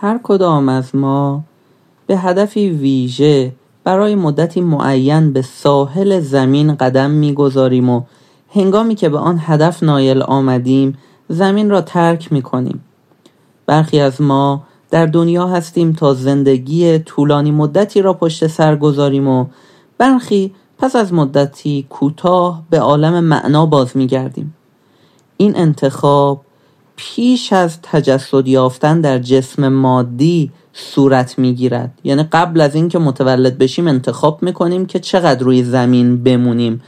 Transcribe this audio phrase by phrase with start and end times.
[0.00, 1.44] هر کدام از ما
[2.06, 3.52] به هدفی ویژه
[3.84, 8.02] برای مدتی معین به ساحل زمین قدم می‌گذاریم و
[8.54, 10.98] هنگامی که به آن هدف نایل آمدیم
[11.28, 12.84] زمین را ترک می کنیم
[13.66, 19.46] برخی از ما در دنیا هستیم تا زندگی طولانی مدتی را پشت سر گذاریم و
[19.98, 24.54] برخی پس از مدتی کوتاه به عالم معنا باز می گردیم
[25.36, 26.40] این انتخاب
[27.00, 31.98] پیش از تجسد یافتن در جسم مادی صورت می‌گیرد.
[32.04, 36.82] یعنی قبل از اینکه متولد بشیم انتخاب می‌کنیم که چقدر روی زمین بمونیم.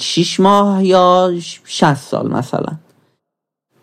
[0.00, 1.32] 6 ماه یا
[1.64, 2.72] 60 سال مثلا.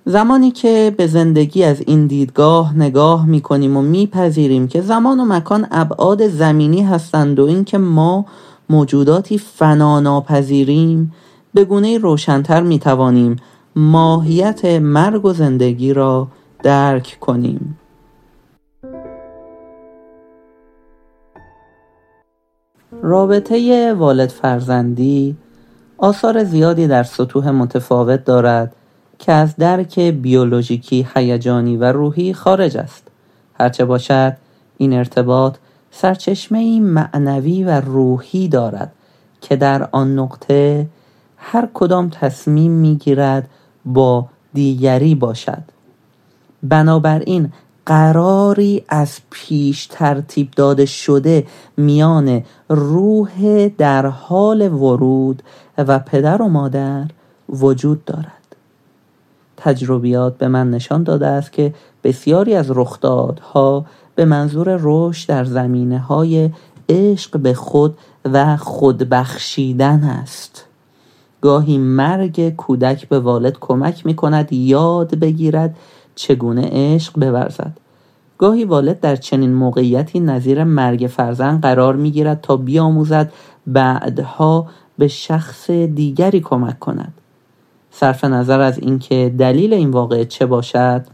[0.05, 5.67] زمانی که به زندگی از این دیدگاه نگاه می‌کنیم و میپذیریم که زمان و مکان
[5.71, 8.25] ابعاد زمینی هستند و اینکه ما
[8.69, 11.13] موجوداتی فنا ناپذیریم
[11.53, 13.35] به گونه روشنتر می‌توانیم
[13.79, 16.27] ماهیت مرگ و زندگی را
[16.63, 17.79] درک کنیم.
[23.01, 25.37] رابطه والد فرزندی
[25.97, 28.75] آثار زیادی در سطوح متفاوت دارد
[29.19, 33.07] که از درک بیولوژیکی هیجانی و روحی خارج است.
[33.59, 34.37] هرچه باشد
[34.77, 35.55] این ارتباط
[35.91, 38.91] سرچشمه معنوی و روحی دارد
[39.41, 40.87] که در آن نقطه
[41.37, 43.49] هر کدام تصمیم می‌گیرد
[43.87, 45.63] با دیگری باشد.
[46.63, 47.51] بنابراین
[47.85, 51.45] قراری از پیش ترتیب داده شده
[51.77, 55.43] میان روح در حال ورود
[55.77, 57.05] و پدر و مادر
[57.49, 58.55] وجود دارد.
[59.57, 61.73] تجربیات به من نشان داده است که
[62.03, 66.49] بسیاری از رخدادها به منظور رشد در زمینه های
[66.89, 70.66] عشق به خود و خودبخشیدن است.
[71.41, 75.75] گاهی مرگ کودک به والد کمک می کند یاد بگیرد
[76.15, 77.77] چگونه عشق بورزد.
[78.37, 83.33] گاهی والد در چنین موقعیتی نظیر مرگ فرزند قرار می گیرد تا بیاموزد
[83.67, 84.67] بعدها
[84.97, 87.13] به شخص دیگری کمک کند.
[87.91, 91.05] صرف نظر از اینکه دلیل این واقعه چه باشد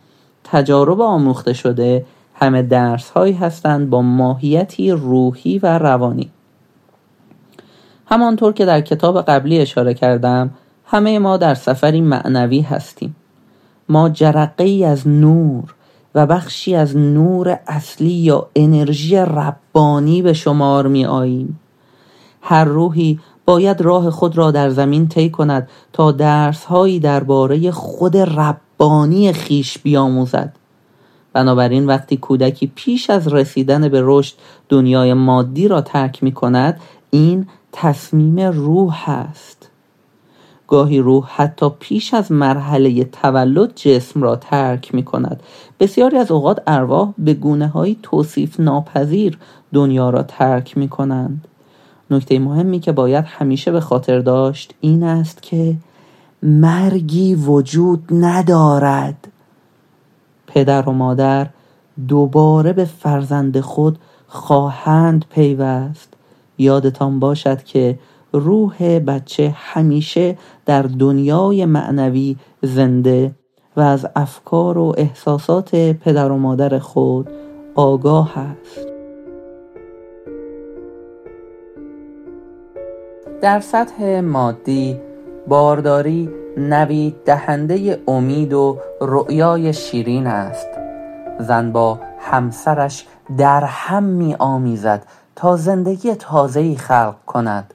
[0.44, 2.05] تجارب آموخته شده
[2.35, 6.29] همه درس هایی هستند با ماهیتی روحی و روانی.
[8.06, 10.52] همانطور که در کتاب قبلی اشاره کردم
[10.86, 13.16] همه ما در سفری معنوی هستیم.
[13.90, 15.75] ما جرقه ای از نور
[16.16, 21.59] و بخشی از نور اصلی یا انرژی ربانی به شمار می آییم
[22.41, 28.18] هر روحی باید راه خود را در زمین طی کند تا درس هایی درباره خود
[28.18, 30.53] ربانی خیش بیاموزد.
[31.34, 34.35] بنابراین وقتی کودکی پیش از رسیدن به رشد
[34.70, 39.69] دنیای مادی را ترک می کند این تصمیم روح است.
[40.67, 45.44] گاهی روح حتی پیش از مرحله تولد جسم را ترک می کند.
[45.79, 49.38] بسیاری از اوقات ارواح به گونه های توصیف ناپذیر
[49.73, 51.47] دنیا را ترک می کنند.
[52.11, 55.75] نکته مهمی که باید همیشه به خاطر داشت این است که
[56.44, 59.28] مرگی وجود ندارد.
[60.47, 61.50] پدر و مادر
[62.07, 66.12] دوباره به فرزند خود خواهند پیوست.
[66.58, 68.00] یادتان باشد که
[68.34, 73.31] روح بچه همیشه در دنیای معنوی زنده
[73.78, 77.30] و از افکار و احساسات پدر و مادر خود
[77.75, 78.88] آگاه است.
[83.41, 85.00] در سطح مادی
[85.47, 90.67] بارداری نوید دهنده امید و رؤیای شیرین است.
[91.40, 93.08] زن با همسرش
[93.38, 97.74] در هم می آمیزد تا زندگی تازه‌ای خلق کند.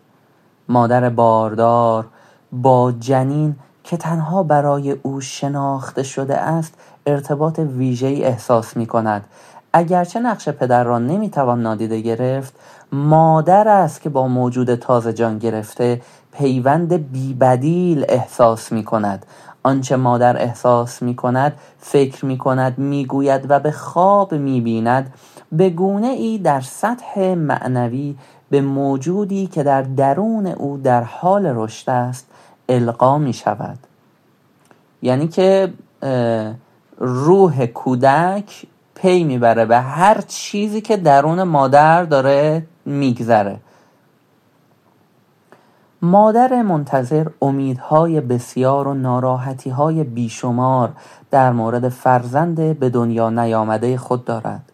[0.68, 2.06] مادر باردار
[2.52, 6.74] با جنین که تنها برای او شناخته شده است
[7.06, 9.24] ارتباط ویژه‌ای احساس می کند
[9.72, 12.54] اگرچه نقش پدر را نمی‌توان نادیده گرفت
[12.92, 16.00] مادر است که با موجود تازه جان گرفته
[16.32, 19.26] پیوند بیبدیل احساس می کند
[19.62, 25.12] آنچه مادر احساس می کند فکر می کند می گوید و به خواب می بیند
[25.52, 28.16] به گونه ای در سطح معنوی
[28.50, 32.26] به موجودی که در درون او در حال رشد است
[32.68, 33.78] القا می شود.
[35.02, 35.72] یعنی که
[36.98, 43.60] روح کودک پی می‌بره به هر چیزی که درون مادر داره میگذره.
[46.02, 50.92] مادر منتظر امیدهای بسیار و ناراحتیهای بیشمار
[51.30, 54.72] در مورد فرزند به دنیا نیامده خود دارد.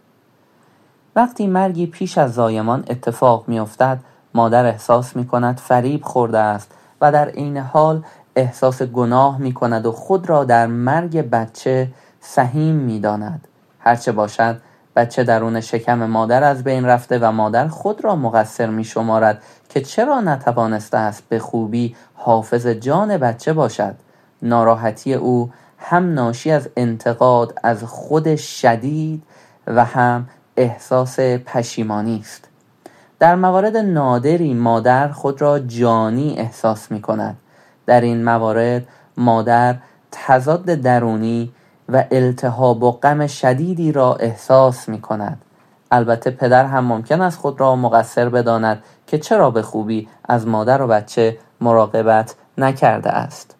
[1.16, 3.98] وقتی مرگی پیش از زایمان اتفاق میافتد
[4.34, 8.02] مادر احساس می کند فریب خورده است و در عین حال
[8.36, 11.88] احساس گناه می کند و خود را در مرگ بچه
[12.20, 13.48] سهیم می داند.
[13.78, 14.60] هرچه باشد
[14.96, 19.80] بچه درون شکم مادر از بین رفته و مادر خود را مقصر می شمارد که
[19.80, 23.94] چرا نتوانسته است به خوبی حافظ جان بچه باشد
[24.42, 29.22] ناراحتی او هم ناشی از انتقاد از خود شدید
[29.66, 32.48] و هم احساس پشیمانی است.
[33.18, 37.36] در موارد نادری مادر خود را جانی احساس می کند
[37.86, 39.76] در این موارد مادر
[40.10, 41.52] تضاد درونی
[41.88, 45.42] و التهاب و غم شدیدی را احساس می کند
[45.90, 50.82] البته پدر هم ممکن است خود را مقصر بداند که چرا به خوبی از مادر
[50.82, 53.54] و بچه مراقبت نکرده است.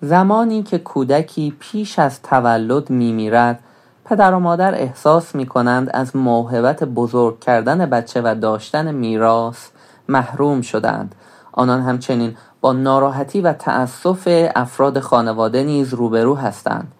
[0.00, 3.60] زمانی که کودکی پیش از تولد می میرد
[4.04, 9.68] پدر و مادر احساس می کنند از موهبت بزرگ کردن بچه و داشتن میراث
[10.08, 11.14] محروم شدند.
[11.52, 16.92] آنان همچنین با ناراحتی و تأسف افراد خانواده نیز روبرو هستند.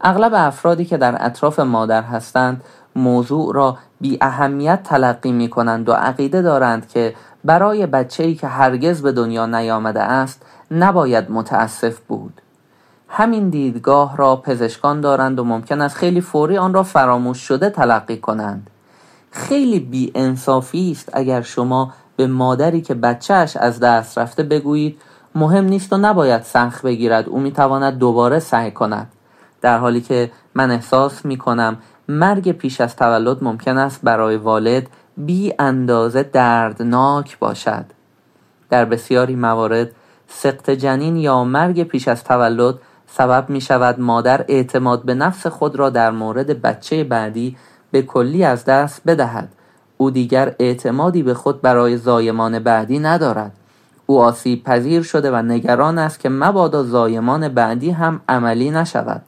[0.00, 2.64] اغلب افرادی که در اطراف مادر هستند
[2.96, 7.14] موضوع را بی اهمیت تلقی می کنند و عقیده دارند که
[7.44, 12.40] برای بچه‌ای که هرگز به دنیا نیامده است نباید متاسف بود.
[13.12, 18.16] همین دیدگاه را پزشکان دارند و ممکن است خیلی فوری آن را فراموش شده تلقی
[18.16, 18.70] کنند.
[19.30, 25.00] خیلی بی انصافی است اگر شما به مادری که بچهش از دست رفته بگویید
[25.34, 29.12] مهم نیست و نباید سخت بگیرد او می‌تواند دوباره سعی کند.
[29.60, 31.76] در حالی که من احساس می کنم
[32.08, 34.86] مرگ پیش از تولد ممکن است برای والد
[35.16, 37.84] بی اندازه دردناک باشد.
[38.70, 39.90] در بسیاری موارد
[40.28, 42.74] سقط جنین یا مرگ پیش از تولد
[43.12, 47.56] سبب می شود مادر اعتماد به نفس خود را در مورد بچه بعدی
[47.90, 49.48] به کلی از دست بدهد.
[49.96, 53.52] او دیگر اعتمادی به خود برای زایمان بعدی ندارد.
[54.06, 59.22] او آسیب پذیر شده و نگران است که مبادا زایمان بعدی هم عملی نشود.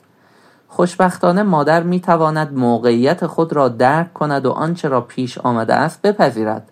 [0.68, 6.02] خوشبختانه مادر می تواند موقعیت خود را درک کند و آنچه را پیش آمده است
[6.02, 6.68] بپذیرد.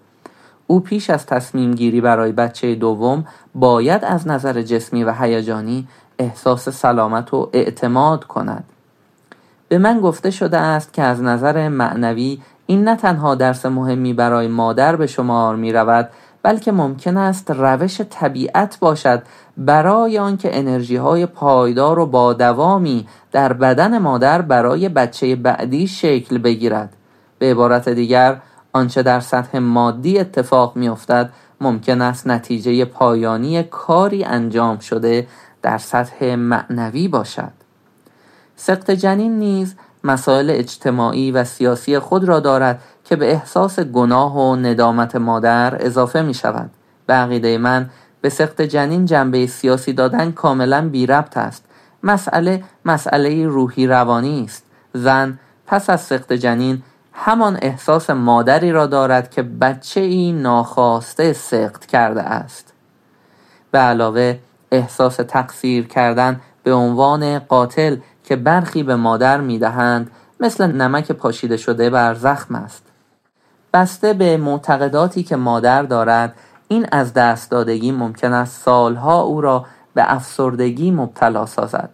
[0.67, 3.25] او پیش از تصمیم گیری برای بچه دوم
[3.55, 5.89] باید از نظر جسمی و هیجانی
[6.21, 8.65] احساس سلامت و اعتماد کند.
[9.69, 14.49] به من گفته شده است که از نظر معنوی این نه تنها درس مهمی برای
[14.49, 16.09] مادر به شمار می رود
[16.43, 19.23] بلکه ممکن است روش طبیعت باشد
[19.57, 26.39] برای آنکه انرژی های پایدار و با دوامی در بدن مادر برای بچه بعدی شکل
[26.39, 26.97] بگیرد.
[27.39, 28.41] به عبارت دیگر
[28.73, 31.31] آنچه در سطح مادی اتفاق می افتد
[31.61, 35.27] ممکن است نتیجه پایانی کاری انجام شده
[35.63, 37.53] در سطح معنوی باشد.
[38.57, 39.75] سقط جنین نیز
[40.05, 46.23] مسائل اجتماعی و سیاسی خود را دارد که به احساس گناه و ندامت مادر اضافه
[46.23, 46.71] می شود
[47.07, 47.91] به عقیده من
[48.21, 51.65] به سقط جنین جنبه سیاسی دادن کاملا بی ربط است.
[52.03, 54.65] مسئله مسئله روحی روانی است.
[54.95, 56.83] زن پس از سقط جنین
[57.13, 62.73] همان احساس مادری را دارد که بچه ای ناخواسته سقط کرده است.
[63.71, 64.39] به علاوه
[64.73, 70.11] احساس تقصیر کردن به عنوان قاتل که برخی به مادر می‌دهند
[70.41, 72.83] مثل نمک پاشیده شده بر زخم است.
[73.73, 76.35] بسته به معتقداتی که مادر دارد
[76.69, 81.91] این از دست دادگی ممکن است سالها او را به افسردگی مبتلا سازد.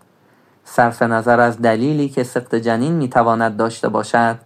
[0.64, 4.36] صرف نظر از دلیلی که سقط جنین می‌تواند داشته باشد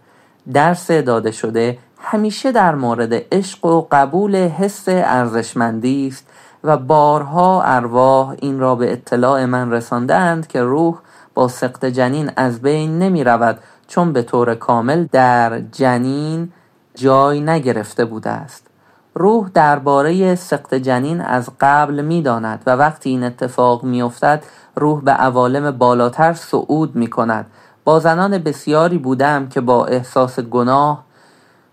[0.53, 6.27] درس داده شده همیشه در مورد عشق و قبول حس ارزشمندی است
[6.63, 10.97] و بارها ارواح این را به اطلاع من رساندند که روح
[11.33, 16.51] با سقط جنین از بین نمی رود چون به طور کامل در جنین
[16.95, 18.67] جای نگرفته بوده است.
[19.15, 24.43] روح درباره سقط جنین از قبل می داند و وقتی این اتفاق می افتد
[24.75, 27.45] روح به عوالم بالاتر صعود می کند.
[27.83, 31.03] با زنان بسیاری بودم که با احساس گناه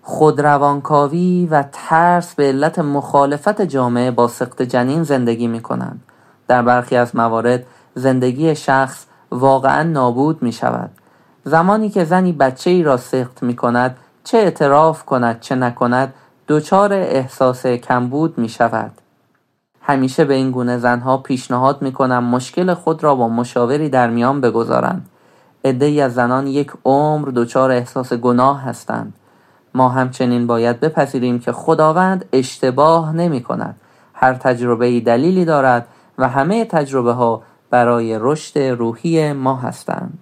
[0.08, 6.02] خودروانکاوی و ترس به علت مخالفت جامعه با سقط جنین زندگی می کنند.
[6.48, 10.90] در برخی از موارد زندگی شخص واقعا نابود می شود.
[11.44, 16.14] زمانی که زنی بچه ای را سقط می کند چه اعتراف کند چه نکند
[16.48, 18.92] دچار احساس کمبود می شود.
[19.80, 24.40] همیشه به این گونه زنها پیشنهاد می کنم مشکل خود را با مشاوری در میان
[24.40, 25.08] بگذارند.
[25.64, 29.14] عدهای از زنان یک عمر دچار احساس گناه هستند.
[29.78, 33.80] ما همچنین باید بپذیریم که خداوند اشتباه نمی کند.
[34.14, 35.86] هر تجربه دلیلی دارد
[36.18, 40.18] و همه تجربه ها برای رشد روحی ما هستند.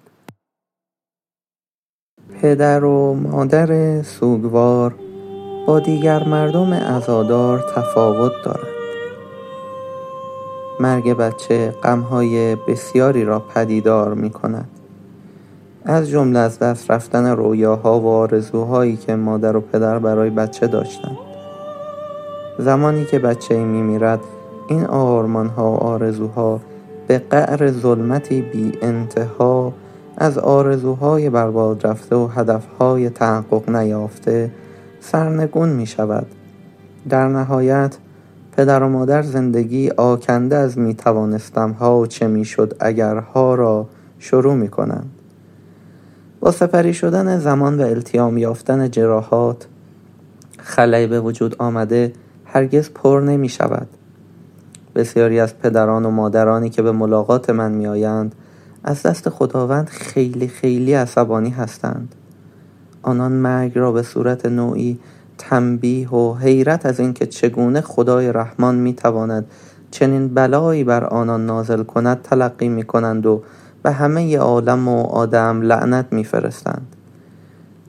[2.42, 4.94] پدر و مادر سوگوار
[5.66, 8.76] با دیگر مردم ازادار تفاوت دارند.
[10.80, 14.75] مرگ بچه غمهای بسیاری را پدیدار می کند.
[15.88, 21.16] از جمله از دست رفتن رویاها و آرزوهایی که مادر و پدر برای بچه داشتند.
[22.58, 24.20] زمانی که بچه ای می میرد
[24.68, 26.60] این آرمان ها و آرزوها
[27.06, 29.72] به قعر ظلمتی بی انتها
[30.16, 34.50] از آرزوهای برباد رفته و هدفهای تحقق نیافته
[35.00, 36.26] سرنگون می شود
[37.08, 37.96] در نهایت
[38.56, 43.86] پدر و مادر زندگی آکنده از می توانستم ها و چه می شد اگرها را
[44.18, 45.15] شروع می کنند
[46.46, 49.66] با سپری شدن زمان و التیام یافتن جراحات
[50.58, 52.12] خلایی به وجود آمده
[52.44, 53.88] هرگز پر نمی شود.
[54.94, 58.34] بسیاری از پدران و مادرانی که به ملاقات من می آیند
[58.84, 62.14] از دست خداوند خیلی خیلی عصبانی هستند.
[63.02, 64.98] آنان مرگ را به صورت نوعی
[65.38, 69.46] تنبیه و حیرت از اینکه چگونه خدای رحمان می تواند
[69.90, 73.42] چنین بلایی بر آنان نازل کند تلقی می کنند و
[73.86, 76.86] به همه عالم و آدم لعنت میفرستند.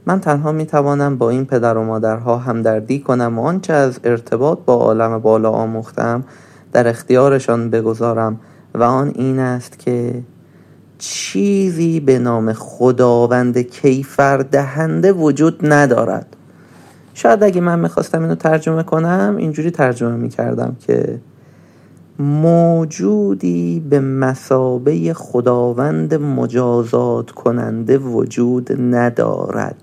[0.06, 4.60] من تنها می توانم با این پدر و مادرها همدردی کنم و آنچه از ارتباط
[4.66, 6.24] با عالم بالا آموختم
[6.74, 8.40] در اختیارشان بگذارم
[8.76, 10.24] و آن این است که
[10.98, 16.36] چیزی به نام خداوند کیفر دهنده وجود ندارد.
[17.14, 21.20] شاید اگه من می‌خواستم اینو ترجمه کنم اینجوری ترجمه می‌کردم که
[22.20, 29.76] موجودی به مسابه خداوند مجازات کننده وجود ندارد.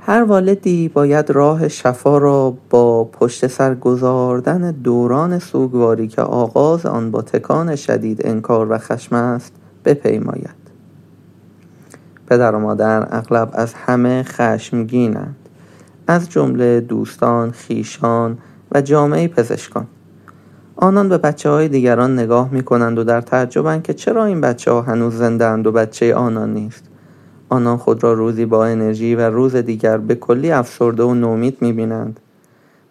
[0.00, 7.10] هر والدی باید راه شفا را با پشت سر گذاردن دوران سوگواری که آغاز آن
[7.10, 9.52] با تکان شدید انکار و خشم است
[9.84, 10.60] بپیماید.
[12.26, 15.36] پدر و مادر اغلب از همه خشمگینند.
[16.06, 18.38] از جمله دوستان خیشان
[18.72, 19.86] و جامعه پزشکان
[20.76, 24.70] آنان به بچه های دیگران نگاه می کنند و در تعجبند که چرا این بچه
[24.70, 26.84] ها هنوز زنده اند و بچه آنان نیست.
[27.48, 31.72] آنان خود را روزی با انرژی و روز دیگر به کلی افسرده و نومید می
[31.72, 32.20] بینند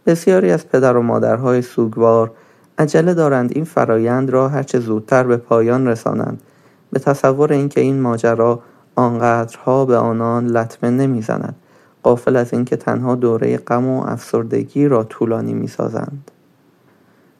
[0.06, 2.32] بسیاری از پدر و مادرهای سوگوار
[2.78, 6.42] عجله دارند این فرایند را هرچه زودتر به پایان رسانند.
[6.92, 8.60] به تصور اینکه این ماجرا
[8.96, 11.56] آنقدرها به آنان لطمه نمی‌زند.
[12.04, 16.32] قافل از اینکه تنها دوره غم و افسردگی را طولانی می‌سازند.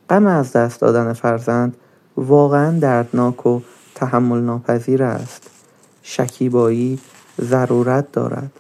[0.10, 1.78] غم از دست دادن فرزند
[2.18, 3.62] واقعا دردناک و
[3.96, 5.50] تحمل ناپذیر است.
[6.02, 7.00] شکیبایی
[7.42, 8.52] ضرورت دارد.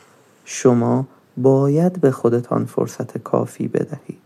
[0.45, 1.05] شما
[1.37, 4.19] باید به خودتان فرصت کافی بدهید.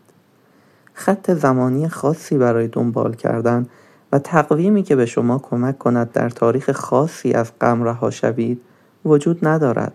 [0.93, 3.67] خط زمانی خاصی برای دنبال کردن
[4.11, 8.61] و تقویمی که به شما کمک کند در تاریخ خاصی از غم رها شوید
[9.05, 9.93] وجود ندارد.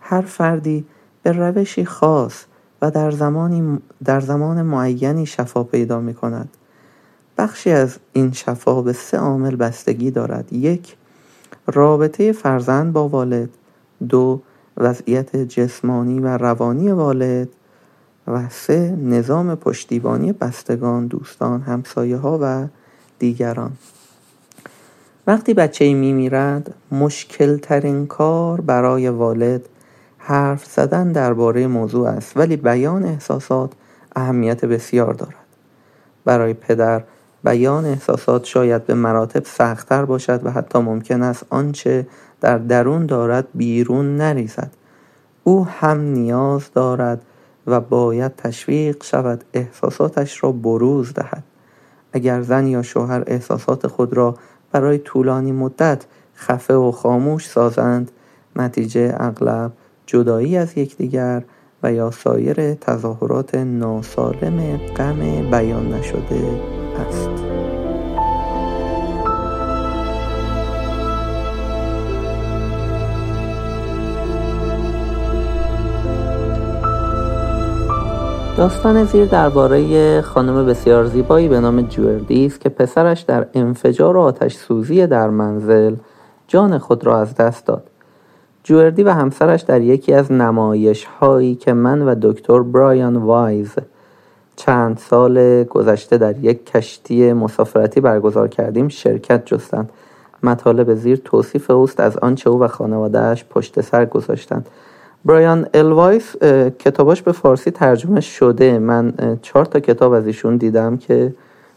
[0.00, 0.84] هر فردی
[1.22, 2.44] به روشی خاص
[2.82, 6.48] و در, زمانی در زمان معینی شفا پیدا می کند
[7.38, 10.52] بخشی از این شفا به سه عامل بستگی دارد.
[10.52, 10.96] یک
[11.66, 13.48] رابطه فرزند با والد.
[14.08, 14.40] دو
[14.76, 17.48] وضعیت جسمانی و روانی والد.
[18.26, 22.66] و سه نظام پشتیبانی بستگان دوستان همسایه ها و
[23.18, 23.72] دیگران.
[25.26, 29.68] وقتی بچه می میرد مشکل ترین کار برای والد
[30.22, 33.72] حرف زدن درباره موضوع است ولی بیان احساسات
[34.16, 35.34] اهمیت بسیار دارد.
[36.24, 37.02] برای پدر
[37.44, 42.06] بیان احساسات شاید به مراتب سختتر باشد و حتی ممکن است آنچه
[42.40, 44.70] در درون دارد بیرون نریزد.
[45.44, 47.22] او هم نیاز دارد
[47.66, 51.44] و باید تشویق شود احساساتش را بروز دهد.
[52.12, 54.34] اگر زن یا شوهر احساسات خود را
[54.72, 56.04] برای طولانی مدت
[56.36, 58.10] خفه و خاموش سازند
[58.56, 59.72] نتیجه اغلب
[60.10, 61.42] جدایی از یکدیگر
[61.82, 66.60] و یا سایر تظاهرات ناسالم غم بیان نشده
[67.08, 67.30] است.
[78.56, 84.20] داستان زیر درباره خانم بسیار زیبایی به نام جوردی است که پسرش در انفجار و
[84.20, 85.96] آتش سوزی در منزل
[86.48, 87.89] جان خود را از دست داد.
[88.64, 93.74] جوردی و همسرش در یکی از نمایش هایی که من و دکتر برایان وایز
[94.56, 99.90] چند سال گذشته در یک کشتی مسافرتی برگزار کردیم شرکت جستند
[100.42, 104.66] مطالب زیر توصیف اوست از آنچه او و خانوادهش پشت سر گذاشتند
[105.24, 106.36] برایان الوایس
[106.78, 108.78] کتاباش به فارسی ترجمه شده.
[108.78, 109.12] من
[109.42, 111.34] چهار تا کتاب از ایشون دیدم که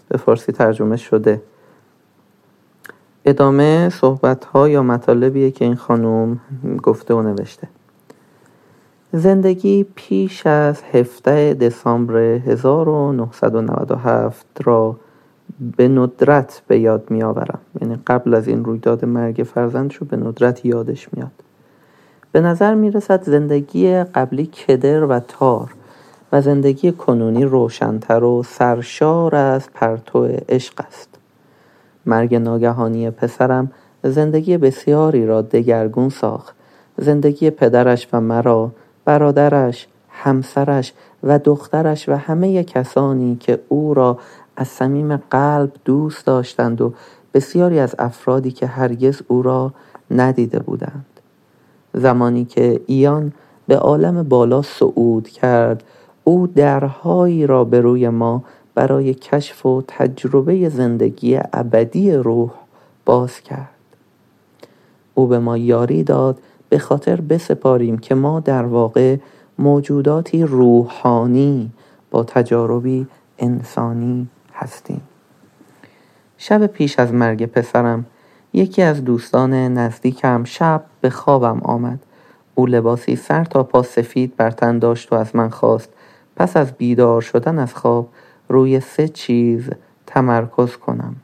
[0.09, 1.41] به فارسی ترجمه شده.
[3.25, 6.39] ادامه صحبت ها یا مطالبیه که این خانوم
[6.83, 7.67] گفته و نوشته.
[9.13, 14.95] زندگی پیش از 17 دسامبر 1997 را
[15.77, 20.17] به ندرت به یاد می آورم یعنی قبل از این رویداد مرگ فرزندش رو به
[20.17, 21.31] ندرت یادش میاد.
[22.31, 25.73] به نظر می رسد زندگی قبلی کدر و تار
[26.31, 31.12] و زندگی کنونی روشنتر و سرشار از پرتو عشق است.
[32.05, 33.71] مرگ ناگهانی پسرم
[34.03, 36.55] زندگی بسیاری را دگرگون ساخت.
[36.97, 38.71] زندگی پدرش و مرا
[39.05, 40.93] برادرش همسرش
[41.23, 44.19] و دخترش و همه کسانی که او را
[44.55, 46.93] از صمیم قلب دوست داشتند و
[47.33, 49.73] بسیاری از افرادی که هرگز او را
[50.11, 51.05] ندیده بودند.
[51.93, 53.33] زمانی که ایان
[53.67, 55.83] به عالم بالا صعود کرد
[56.23, 58.43] او درهایی را به روی ما
[58.75, 62.51] برای کشف و تجربه زندگی ابدی روح
[63.05, 63.69] باز کرد.
[65.13, 66.39] او به ما یاری داد
[66.69, 69.17] به خاطر بسپاریم که ما در واقع
[69.59, 71.71] موجوداتی روحانی
[72.11, 73.07] با تجاربی
[73.39, 75.01] انسانی هستیم.
[76.37, 78.05] شب پیش از مرگ پسرم
[78.53, 81.99] یکی از دوستان نزدیکم شب به خوابم آمد.
[82.55, 85.89] او لباسی سر تا پا سفید بر تن داشت و از من خواست.
[86.35, 88.09] پس از بیدار شدن از خواب
[88.53, 89.69] روی سه چیز
[90.07, 91.15] تمرکز کنم.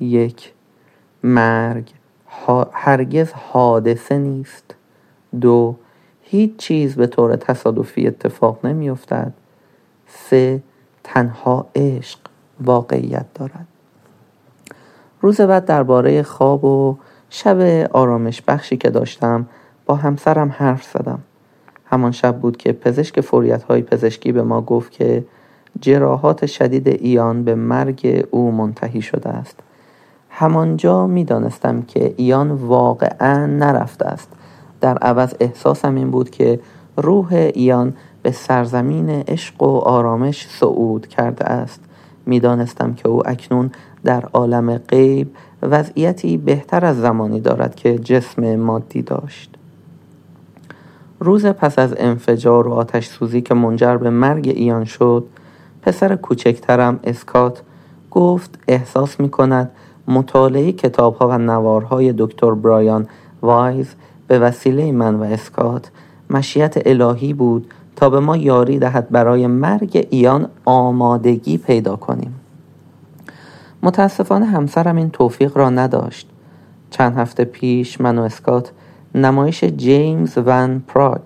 [0.00, 0.52] یک
[1.22, 1.90] مرگ.
[2.72, 4.74] هرگز حادثه نیست.
[5.40, 5.76] دو
[6.22, 9.32] هیچ چیز به طور تصادفی اتفاق نمی افتد
[10.06, 10.62] سه
[11.04, 12.18] تنها عشق
[12.60, 13.66] واقعیت دارد.
[15.20, 16.96] روز بعد درباره خواب و
[17.30, 19.46] شب آرامش بخشی که داشتم
[19.86, 21.20] با همسرم حرف زدم.
[21.86, 25.24] همان شب بود که پزشک فوریت های پزشکی به ما گفت که
[25.80, 29.56] جراحات شدید ایان به مرگ او منتهی شده است.
[30.30, 34.28] همانجا می دانستم که ایان واقعا نرفته است.
[34.80, 36.60] در عوض احساسم این بود که
[36.96, 41.80] روح ایان به سرزمین عشق و آرامش صعود کرده است.
[42.26, 43.70] می‌دانستم که او اکنون
[44.04, 45.30] در عالم غیب
[45.62, 49.56] وضعیتی بهتر از زمانی دارد که جسم مادی داشت.
[51.20, 55.24] روز پس از انفجار و آتش سوزی که منجر به مرگ ایان شد
[55.82, 57.62] پسر کوچکترم اسکات
[58.10, 59.70] گفت احساس می کند
[60.08, 63.06] مطالعه کتاب ها و نوارهای دکتر برایان
[63.42, 63.94] وایز
[64.28, 65.90] به وسیله من و اسکات
[66.30, 72.34] مشیت الهی بود تا به ما یاری دهد برای مرگ ایان آمادگی پیدا کنیم.
[73.82, 76.28] متاسفانه همسرم این توفیق را نداشت.
[76.90, 78.72] چند هفته پیش من و اسکات
[79.14, 81.20] نمایش جیمز ون پراگ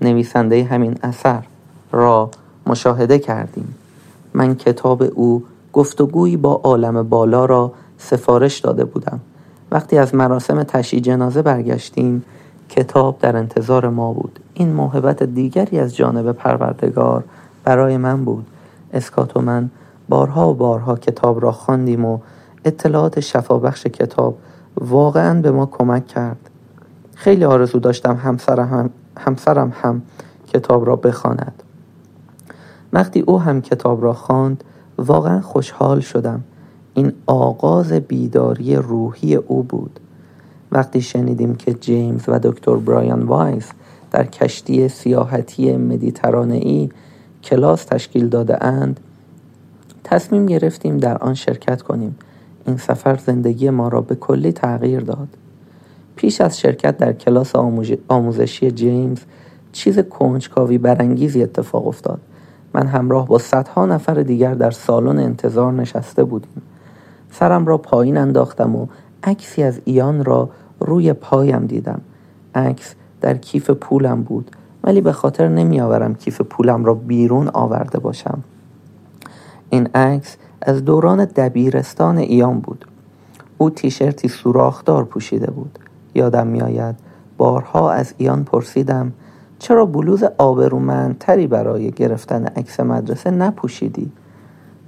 [0.00, 1.42] نویسنده همین اثر
[1.92, 2.30] را
[2.66, 3.74] مشاهده کردیم.
[4.34, 9.20] من کتاب او گفتگویی با عالم بالا را سفارش داده بودم.
[9.70, 12.24] وقتی از مراسم تشییع جنازه برگشتیم
[12.68, 14.40] کتاب در انتظار ما بود.
[14.54, 17.24] این موهبت دیگری از جانب پروردگار
[17.64, 18.46] برای من بود.
[18.92, 19.70] اسکات و من
[20.08, 22.18] بارها و بارها کتاب را خواندیم و
[22.64, 24.38] اطلاعات شفابخش کتاب
[24.80, 26.50] واقعا به ما کمک کرد.
[27.14, 30.02] خیلی آرزو داشتم همسرم هم, همسرم هم
[30.52, 31.62] کتاب را بخواند.
[32.92, 34.64] وقتی او هم کتاب را خواند
[34.98, 36.44] واقعا خوشحال شدم.
[36.94, 40.00] این آغاز بیداری روحی او بود.
[40.72, 43.70] وقتی شنیدیم که جیمز و دکتر برایان وایس
[44.10, 46.88] در کشتی سیاحتی مدیترانه ای
[47.42, 49.00] کلاس تشکیل داده اند
[50.04, 52.16] تصمیم گرفتیم در آن شرکت کنیم.
[52.66, 55.28] این سفر زندگی ما را به کلی تغییر داد.
[56.16, 57.52] پیش از شرکت در کلاس
[58.08, 59.18] آموزشی جیمز
[59.72, 62.20] چیز کنجکاوی برانگیزی اتفاق افتاد.
[62.74, 66.62] من همراه با صدها نفر دیگر در سالن انتظار نشسته بودیم.
[67.30, 68.86] سرم را پایین انداختم و
[69.24, 72.00] عکسی از ایان را روی پایم دیدم.
[72.54, 74.50] عکس در کیف پولم بود
[74.84, 78.38] ولی به خاطر نمی آورم کیف پولم را بیرون آورده باشم.
[79.70, 82.84] این عکس از دوران دبیرستان ایان بود.
[83.58, 85.78] او تیشرتی سوراخدار پوشیده بود.
[86.14, 86.96] یادم میآید
[87.36, 89.12] بارها از ایان پرسیدم
[89.60, 94.12] چرا بلوز آبرومندتری برای گرفتن عکس مدرسه نپوشیدی؟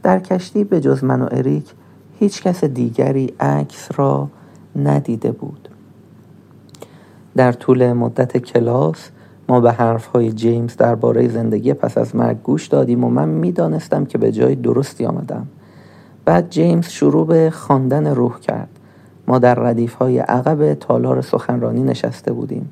[0.03, 1.71] در کشتی به جز من و اریک
[2.19, 4.29] هیچ کس دیگری عکس را
[4.77, 5.69] ندیده بود.
[7.37, 9.11] در طول مدت کلاس
[9.49, 9.73] ما به
[10.15, 14.55] های جیمز درباره زندگی پس از مرگ گوش دادیم و من می‌دانستم که به جای
[14.55, 15.47] درستی آمدم.
[16.25, 18.69] بعد جیمز شروع به خواندن روح کرد.
[19.27, 22.71] ما در ردیف های عقب تالار سخنرانی نشسته بودیم.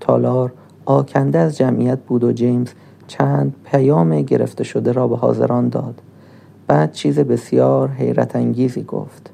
[0.00, 0.52] تالار
[0.84, 2.68] آکنده از جمعیت بود و جیمز
[3.06, 6.02] چند پیام گرفته شده را به حاضران داد.
[6.66, 9.30] بعد چیز بسیار حیرت انگیزی گفت.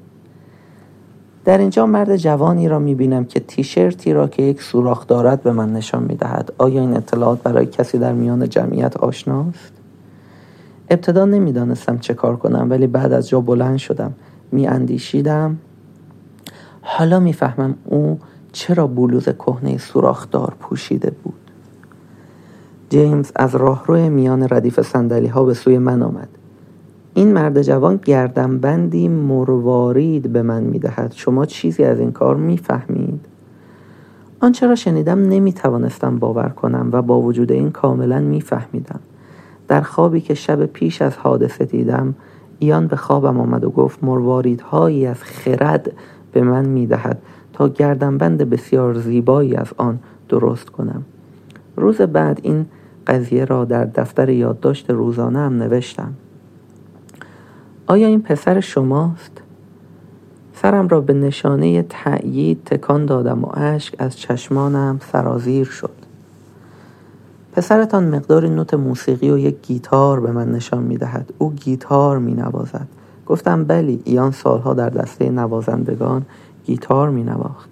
[1.45, 5.73] در اینجا مرد جوانی را می‌بینم که تیشرتی را که یک سوراخ دارد به من
[5.73, 6.53] نشان می‌دهد.
[6.57, 9.73] آیا این اطلاعات برای کسی در میان جمعیت آشناست؟
[10.89, 14.13] ابتدا نمی‌دانستم چه کار کنم ولی بعد از جا بلند شدم.
[14.51, 15.57] می اندیشیدم
[16.81, 18.19] حالا می‌فهمم او
[18.51, 21.40] چرا بلوز کهنه سوراخدار پوشیده بود.
[22.91, 26.27] جیمز از راهرو میان ردیف سندلی ها به سوی من آمد.
[27.13, 31.13] این مرد جوان گردنبندی مروارید به من می‌دهد.
[31.15, 33.25] شما چیزی از این کار می‌فهمید؟
[34.39, 38.99] آنچه را شنیدم نمی‌توانستم باور کنم و با وجود این کاملا میفهمیدم.
[39.67, 42.15] در خوابی که شب پیش از حادثه دیدم
[42.59, 45.91] ایان به خوابم آمد و گفت مرواریدهایی از خرد
[46.31, 47.21] به من می‌دهد
[47.53, 49.99] تا گردنبند بسیار زیبایی از آن
[50.29, 51.03] درست کنم.
[51.75, 52.65] روز بعد این
[53.07, 56.13] قضیه را در دفتر یادداشت روزانه هم نوشتم
[57.87, 59.41] آیا این پسر شماست؟
[60.53, 66.01] سرم را به نشانه تأیید تکان دادم و اشک از چشمانم سرازیر شد
[67.53, 71.33] پسرتان مقدار نوت موسیقی و یک گیتار به من نشان می دهد.
[71.37, 72.87] او گیتار می نوازد.
[73.25, 76.25] گفتم بلی ایان سالها در دسته نوازندگان
[76.65, 77.69] گیتار می نواخت.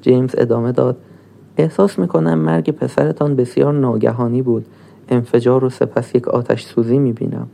[0.00, 0.96] جیمز ادامه داد
[1.56, 4.66] احساس می کنم مرگ پسرتان بسیار ناگهانی بود.
[5.08, 7.46] انفجار و سپس یک آتش سوزی می بینم.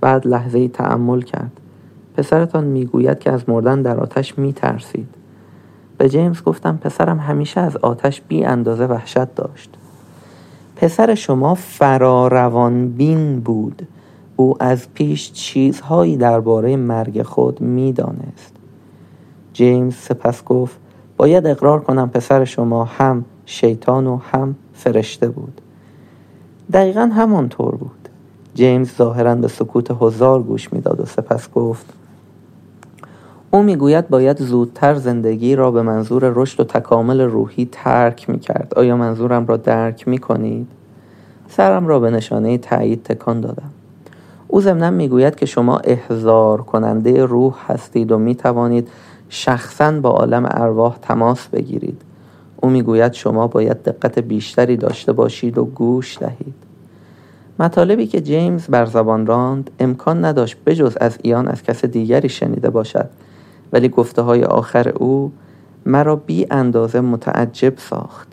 [0.00, 1.60] بعد لحظه ای تعمل کرد.
[2.16, 5.08] پسرتان می‌گوید که از مردن در آتش می ترسید
[5.98, 9.70] به جیمز گفتم پسرم همیشه از آتش بی اندازه وحشت داشت.
[10.76, 13.86] پسر شما فراروان بین بود.
[14.36, 18.56] او از پیش چیزهایی درباره مرگ خود می‌دانست.
[19.52, 20.76] جیمز سپس گفت
[21.16, 25.60] باید اقرار کنم پسر شما هم شیطان و هم فرشته بود
[26.72, 28.08] دقیقا همانطور بود
[28.54, 31.86] جیمز ظاهرا به سکوت هزار گوش می‌داد و سپس گفت
[33.50, 38.72] او می‌گوید باید زودتر زندگی را به منظور رشد و تکامل روحی ترک می کرد.
[38.76, 40.68] آیا منظورم را درک می کنید؟
[41.48, 43.70] سرم را به نشانه تایید تکان دادم.
[44.48, 48.88] او ضمنا می‌گوید که شما احضار کننده روح هستید و می توانید
[49.28, 52.02] شخصا با عالم ارواح تماس بگیرید.
[52.56, 56.54] او می‌گوید شما باید دقت بیشتری داشته باشید و گوش دهید.
[57.58, 62.70] مطالبی که جیمز بر زبان راند امکان نداشت بجز از ایان از کس دیگری شنیده
[62.70, 63.10] باشد
[63.72, 65.32] ولی گفته های آخر او
[65.86, 68.28] مرا بی اندازه متعجب ساخت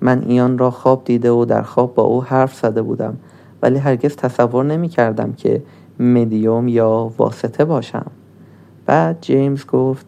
[0.00, 3.16] من ایان را خواب دیده و در خواب با او حرف زده بودم
[3.62, 5.62] ولی هرگز تصور نمی کردم که
[6.00, 8.06] مدیوم یا واسطه باشم
[8.86, 10.06] بعد جیمز گفت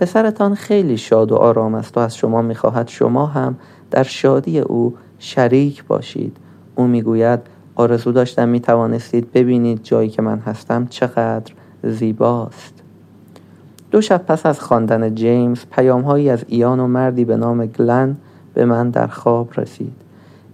[0.00, 3.56] پسرتان خیلی شاد و آرام است و از شما می‌خواهد شما هم
[3.90, 6.36] در شادی او شریک باشید.
[6.74, 7.40] او می‌گوید
[7.74, 12.74] آرزو داشتم می توانستید ببینید جایی که من هستم چقدر زیباست.
[13.90, 18.16] دو شب پس از خواندن جیمز پیامهایی از ایان و مردی به نام گلن
[18.54, 19.96] به من در خواب رسید.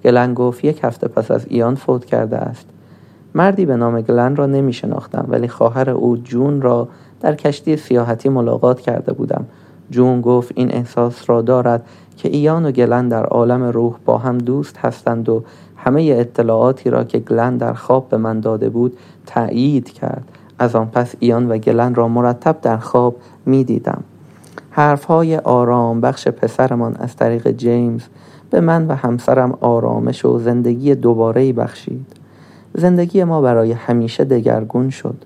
[0.04, 2.66] گلن گفت یک هفته پس از ایان فوت کرده است.
[3.34, 6.88] مردی به نام گلن را نمی شناختم ولی خواهر او جون را
[7.26, 9.44] در کشتی سیاحتی ملاقات کرده بودم.
[9.90, 11.86] جون گفت این احساس را دارد
[12.16, 15.42] که ایان و گلن در عالم روح با هم دوست هستند و
[15.76, 20.24] همه اطلاعاتی را که گلن در خواب به من داده بود تأیید کرد.
[20.58, 24.04] از آن پس ایان و گلن را مرتب در خواب می دیدم
[25.08, 28.02] های آرام بخش پسرمان از طریق جیمز
[28.50, 32.06] به من و همسرم آرامش و زندگی دوباره بخشید.
[32.74, 35.16] زندگی ما برای همیشه دگرگون شد.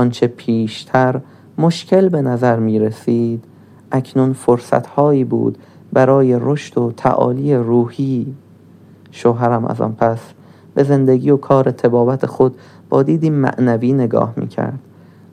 [0.00, 1.20] آنچه پیشتر
[1.58, 3.44] مشکل به نظر می رسید
[3.92, 5.58] اکنون فرصت هایی بود
[5.92, 8.34] برای رشد و تعالی روحی.
[9.10, 10.18] شوهرم از آن پس
[10.74, 12.56] به زندگی و کار تبابت خود
[12.88, 14.78] با دیدی معنوی نگاه می کرد.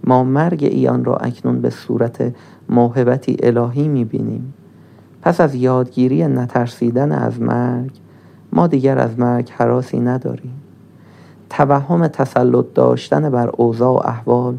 [0.03, 2.33] ما مرگ ایان را اکنون به صورت
[2.69, 4.53] موهبتی الهی می بینیم.
[5.21, 7.91] پس از یادگیری نترسیدن از مرگ
[8.53, 10.66] ما دیگر از مرگ حراسی نداریم.
[11.49, 14.57] توهم تسلط داشتن بر اوضاع و احوال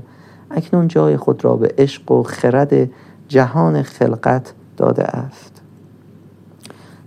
[0.51, 2.91] اکنون جای خود را به عشق و خرد
[3.29, 5.63] جهان خلقت داده است.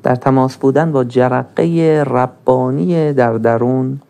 [0.03, 4.01] در تماس بودن با جرقه ربانی در درون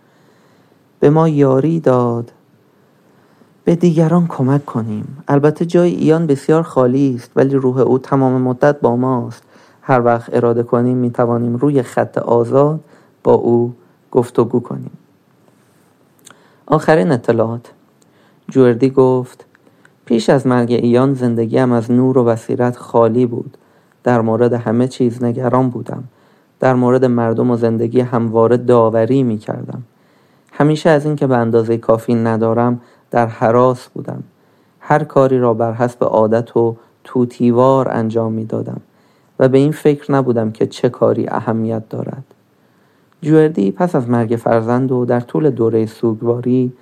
[0.99, 2.31] به ما یاری داد.
[3.63, 5.23] به دیگران کمک کنیم.
[5.27, 9.43] البته جای ایان بسیار خالی است ولی روح او تمام مدت با ماست.
[9.81, 12.79] هر وقت اراده کنیم می توانیم روی خط آزاد
[13.23, 13.73] با او
[14.11, 14.91] گفتگو کنیم.
[16.65, 17.71] آخرین اطلاعات.
[18.49, 19.45] جوردی گفت
[20.05, 23.57] پیش از مرگ ایان زندگیم از نور و بصیرت خالی بود.
[24.03, 26.03] در مورد همه چیز نگران بودم.
[26.59, 29.83] در مورد مردم و زندگی همواره داوری می کردم
[30.51, 34.23] همیشه از اینکه به اندازه کافی ندارم در حراس بودم.
[34.79, 38.81] هر کاری را بر حسب عادت و توتیوار انجام می دادم
[39.39, 42.23] و به این فکر نبودم که چه کاری اهمیت دارد.
[43.21, 46.73] جوردی پس از مرگ فرزند و در طول دوره سوگواری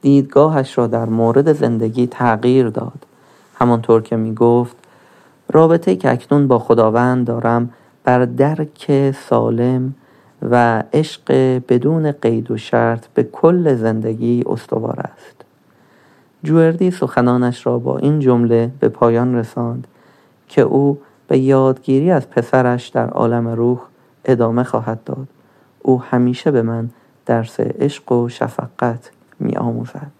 [0.00, 3.06] دیدگاهش را در مورد زندگی تغییر داد.
[3.54, 4.76] همانطور که می گفت
[5.52, 7.70] رابطه که اکنون با خداوند دارم
[8.04, 9.94] بر درک سالم
[10.50, 11.32] و عشق
[11.68, 15.44] بدون قید و شرط به کل زندگی استوار است.
[16.42, 19.86] جوردی سخنانش را با این جمله به پایان رساند
[20.48, 23.80] که او به یادگیری از پسرش در عالم روح
[24.24, 25.28] ادامه خواهد داد.
[25.82, 26.90] او همیشه به من
[27.26, 29.10] درس عشق و شفقت
[29.40, 30.17] می آموزد